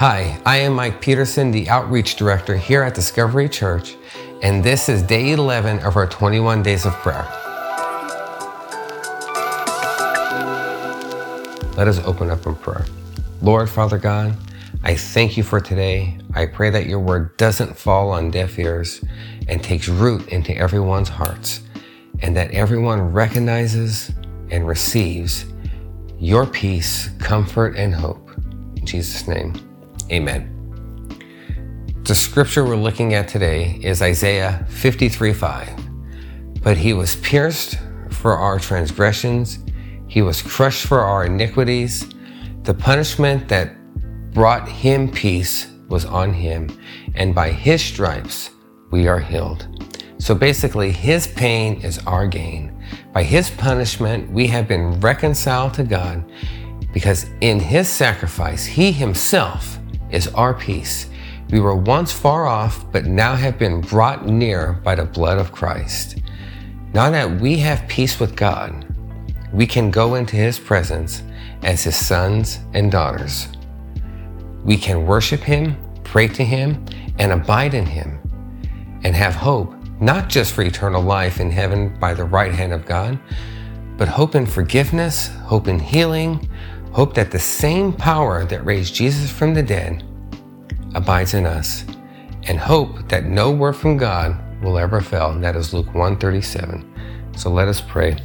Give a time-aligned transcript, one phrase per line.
[0.00, 3.94] Hi, I am Mike Peterson, the Outreach Director here at Discovery Church,
[4.42, 7.22] and this is day 11 of our 21 days of prayer.
[11.76, 12.84] Let us open up in prayer.
[13.40, 14.36] Lord, Father God,
[14.82, 16.18] I thank you for today.
[16.34, 19.00] I pray that your word doesn't fall on deaf ears
[19.46, 21.60] and takes root into everyone's hearts,
[22.18, 24.10] and that everyone recognizes
[24.50, 25.44] and receives
[26.18, 28.28] your peace, comfort, and hope.
[28.74, 29.54] In Jesus' name,
[30.10, 30.50] amen.
[32.04, 36.62] The scripture we're looking at today is Isaiah 53 5.
[36.62, 37.78] But he was pierced
[38.10, 39.64] for our transgressions,
[40.06, 42.06] he was crushed for our iniquities.
[42.62, 43.74] The punishment that
[44.32, 46.68] brought him peace was on him,
[47.14, 48.50] and by his stripes
[48.90, 49.68] we are healed.
[50.18, 52.82] So basically, his pain is our gain.
[53.12, 56.24] By his punishment, we have been reconciled to God
[56.92, 59.78] because in his sacrifice, he himself
[60.14, 61.08] is our peace.
[61.50, 65.52] We were once far off, but now have been brought near by the blood of
[65.52, 66.20] Christ.
[66.94, 68.86] Now that we have peace with God,
[69.52, 71.22] we can go into his presence
[71.62, 73.48] as his sons and daughters.
[74.64, 76.84] We can worship him, pray to him,
[77.18, 78.20] and abide in him,
[79.02, 82.86] and have hope not just for eternal life in heaven by the right hand of
[82.86, 83.18] God,
[83.96, 86.48] but hope in forgiveness, hope in healing,
[86.94, 90.04] hope that the same power that raised Jesus from the dead
[90.94, 91.84] abides in us,
[92.44, 95.30] and hope that no word from God will ever fail.
[95.30, 97.32] And that is Luke 137.
[97.36, 98.16] So let us pray.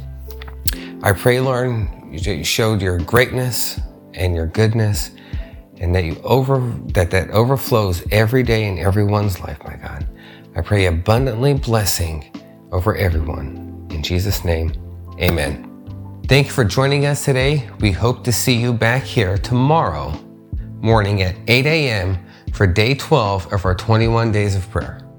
[1.02, 3.80] I pray, Lord, you showed your greatness
[4.14, 5.10] and your goodness,
[5.78, 6.60] and that you over
[6.92, 10.06] that that overflows every day in everyone's life, my God.
[10.54, 12.30] I pray abundantly blessing
[12.70, 13.88] over everyone.
[13.90, 14.72] In Jesus' name,
[15.20, 15.69] amen.
[16.30, 17.68] Thank you for joining us today.
[17.80, 20.12] We hope to see you back here tomorrow
[20.80, 22.24] morning at 8 a.m.
[22.52, 25.09] for day 12 of our 21 days of prayer.